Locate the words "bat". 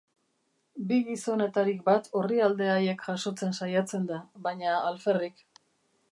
1.89-2.09